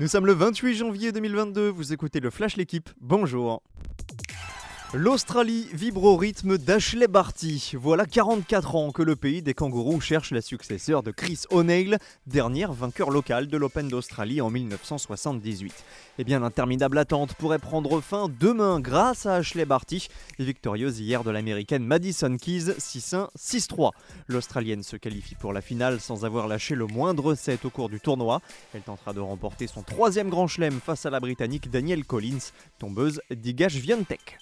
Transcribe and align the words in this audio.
Nous 0.00 0.06
sommes 0.06 0.26
le 0.26 0.32
28 0.32 0.76
janvier 0.76 1.10
2022, 1.10 1.70
vous 1.70 1.92
écoutez 1.92 2.20
le 2.20 2.30
Flash 2.30 2.56
L'équipe, 2.56 2.88
bonjour. 3.00 3.64
L'Australie 4.94 5.68
vibre 5.74 6.04
au 6.04 6.16
rythme 6.16 6.56
d'Ashley 6.56 7.08
Barty. 7.08 7.74
Voilà 7.74 8.06
44 8.06 8.74
ans 8.74 8.90
que 8.90 9.02
le 9.02 9.16
pays 9.16 9.42
des 9.42 9.52
kangourous 9.52 10.00
cherche 10.00 10.30
la 10.30 10.40
successeur 10.40 11.02
de 11.02 11.10
Chris 11.10 11.42
O'Neill, 11.50 11.98
dernière 12.26 12.72
vainqueur 12.72 13.10
locale 13.10 13.48
de 13.48 13.58
l'Open 13.58 13.88
d'Australie 13.88 14.40
en 14.40 14.48
1978. 14.48 15.74
Eh 16.16 16.24
bien, 16.24 16.40
l'interminable 16.40 16.96
attente 16.96 17.34
pourrait 17.34 17.58
prendre 17.58 18.00
fin 18.00 18.30
demain 18.40 18.80
grâce 18.80 19.26
à 19.26 19.34
Ashley 19.34 19.66
Barty, 19.66 20.08
victorieuse 20.38 21.00
hier 21.00 21.22
de 21.22 21.30
l'américaine 21.30 21.84
Madison 21.84 22.38
Keys 22.38 22.70
6-1, 22.78 23.28
6-3. 23.36 23.90
L'Australienne 24.26 24.82
se 24.82 24.96
qualifie 24.96 25.34
pour 25.34 25.52
la 25.52 25.60
finale 25.60 26.00
sans 26.00 26.24
avoir 26.24 26.48
lâché 26.48 26.74
le 26.74 26.86
moindre 26.86 27.34
set 27.34 27.66
au 27.66 27.70
cours 27.70 27.90
du 27.90 28.00
tournoi. 28.00 28.40
Elle 28.72 28.80
tentera 28.80 29.12
de 29.12 29.20
remporter 29.20 29.66
son 29.66 29.82
troisième 29.82 30.30
grand 30.30 30.46
chelem 30.46 30.80
face 30.80 31.04
à 31.04 31.10
la 31.10 31.20
Britannique 31.20 31.70
Danielle 31.70 32.06
Collins, 32.06 32.52
tombeuse 32.78 33.20
d'Igash 33.30 33.74
Viantec. 33.74 34.38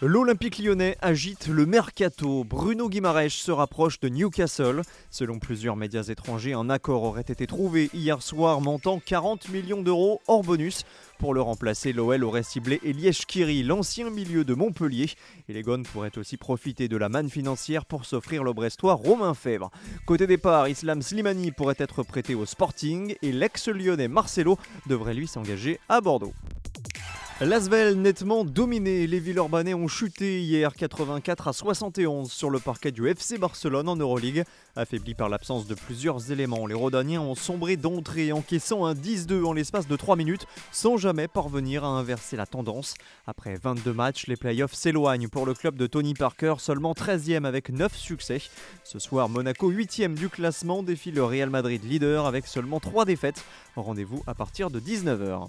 L'Olympique 0.00 0.58
lyonnais 0.58 0.96
agite 1.00 1.48
le 1.48 1.66
mercato. 1.66 2.44
Bruno 2.44 2.88
Guimaraes 2.88 3.30
se 3.30 3.50
rapproche 3.50 3.98
de 3.98 4.08
Newcastle. 4.08 4.82
Selon 5.10 5.40
plusieurs 5.40 5.74
médias 5.74 6.04
étrangers, 6.04 6.52
un 6.52 6.70
accord 6.70 7.02
aurait 7.02 7.22
été 7.22 7.48
trouvé 7.48 7.90
hier 7.92 8.22
soir 8.22 8.60
montant 8.60 9.00
40 9.04 9.48
millions 9.48 9.82
d'euros 9.82 10.20
hors 10.28 10.44
bonus. 10.44 10.84
Pour 11.18 11.34
le 11.34 11.40
remplacer, 11.40 11.92
l'OL 11.92 12.22
aurait 12.22 12.44
ciblé 12.44 12.78
Elièche 12.84 13.26
Kiri, 13.26 13.64
l'ancien 13.64 14.08
milieu 14.08 14.44
de 14.44 14.54
Montpellier. 14.54 15.10
Et 15.48 15.52
les 15.52 15.62
Gones 15.62 15.82
pourraient 15.82 16.16
aussi 16.16 16.36
profiter 16.36 16.86
de 16.86 16.96
la 16.96 17.08
manne 17.08 17.28
financière 17.28 17.84
pour 17.84 18.04
s'offrir 18.04 18.44
le 18.44 18.52
Brestois 18.52 18.94
Romain 18.94 19.34
Fèvre. 19.34 19.72
Côté 20.06 20.28
départ, 20.28 20.68
Islam 20.68 21.02
Slimani 21.02 21.50
pourrait 21.50 21.74
être 21.76 22.04
prêté 22.04 22.36
au 22.36 22.46
Sporting 22.46 23.16
et 23.20 23.32
l'ex-lyonnais 23.32 24.06
Marcelo 24.06 24.58
devrait 24.86 25.14
lui 25.14 25.26
s'engager 25.26 25.80
à 25.88 26.00
Bordeaux. 26.00 26.34
L'Asvel 27.40 27.94
nettement 28.02 28.44
dominé, 28.44 29.06
les 29.06 29.20
Villeurbanais 29.20 29.72
ont 29.72 29.86
chuté 29.86 30.40
hier 30.40 30.74
84 30.74 31.46
à 31.46 31.52
71 31.52 32.32
sur 32.32 32.50
le 32.50 32.58
parquet 32.58 32.90
du 32.90 33.06
FC 33.06 33.38
Barcelone 33.38 33.88
en 33.88 33.94
Euroleague. 33.94 34.42
Affaiblis 34.74 35.14
par 35.14 35.28
l'absence 35.28 35.68
de 35.68 35.76
plusieurs 35.76 36.32
éléments, 36.32 36.66
les 36.66 36.74
Rodaniens 36.74 37.20
ont 37.20 37.36
sombré 37.36 37.76
d'entrée, 37.76 38.32
encaissant 38.32 38.86
un 38.86 38.94
10-2 38.94 39.44
en 39.44 39.52
l'espace 39.52 39.86
de 39.86 39.94
3 39.94 40.16
minutes, 40.16 40.48
sans 40.72 40.96
jamais 40.96 41.28
parvenir 41.28 41.84
à 41.84 41.88
inverser 41.88 42.36
la 42.36 42.44
tendance. 42.44 42.94
Après 43.28 43.54
22 43.54 43.92
matchs, 43.92 44.26
les 44.26 44.36
playoffs 44.36 44.74
s'éloignent 44.74 45.28
pour 45.28 45.46
le 45.46 45.54
club 45.54 45.76
de 45.76 45.86
Tony 45.86 46.14
Parker, 46.14 46.56
seulement 46.58 46.92
13e 46.92 47.44
avec 47.44 47.68
9 47.68 47.94
succès. 47.96 48.42
Ce 48.82 48.98
soir, 48.98 49.28
Monaco 49.28 49.70
8e 49.70 50.14
du 50.14 50.28
classement 50.28 50.82
défie 50.82 51.12
le 51.12 51.22
Real 51.22 51.50
Madrid 51.50 51.84
leader 51.84 52.26
avec 52.26 52.48
seulement 52.48 52.80
3 52.80 53.04
défaites. 53.04 53.44
Rendez-vous 53.76 54.24
à 54.26 54.34
partir 54.34 54.70
de 54.70 54.80
19h. 54.80 55.46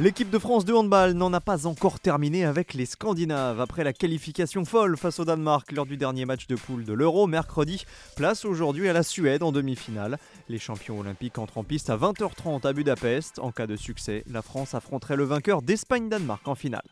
L'équipe 0.00 0.30
de 0.30 0.38
France 0.38 0.64
de 0.64 0.72
handball 0.72 1.14
n'en 1.14 1.32
a 1.32 1.40
pas 1.40 1.66
encore 1.66 1.98
terminé 1.98 2.44
avec 2.44 2.72
les 2.72 2.86
Scandinaves. 2.86 3.60
Après 3.60 3.82
la 3.82 3.92
qualification 3.92 4.64
folle 4.64 4.96
face 4.96 5.18
au 5.18 5.24
Danemark 5.24 5.72
lors 5.72 5.86
du 5.86 5.96
dernier 5.96 6.24
match 6.24 6.46
de 6.46 6.54
poule 6.54 6.84
de 6.84 6.92
l'Euro 6.92 7.26
mercredi, 7.26 7.84
place 8.14 8.44
aujourd'hui 8.44 8.88
à 8.88 8.92
la 8.92 9.02
Suède 9.02 9.42
en 9.42 9.50
demi-finale. 9.50 10.20
Les 10.48 10.60
champions 10.60 11.00
olympiques 11.00 11.36
entrent 11.38 11.58
en 11.58 11.64
piste 11.64 11.90
à 11.90 11.96
20h30 11.96 12.64
à 12.64 12.72
Budapest. 12.72 13.40
En 13.40 13.50
cas 13.50 13.66
de 13.66 13.74
succès, 13.74 14.22
la 14.30 14.42
France 14.42 14.72
affronterait 14.72 15.16
le 15.16 15.24
vainqueur 15.24 15.62
d'Espagne-Danemark 15.62 16.46
en 16.46 16.54
finale. 16.54 16.86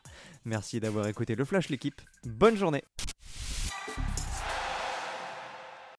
Merci 0.45 0.81
d'avoir 0.81 1.07
écouté 1.07 1.37
le 1.37 1.45
Flash 1.45 1.69
l'équipe. 1.69 2.01
Bonne 2.25 2.57
journée 2.57 2.83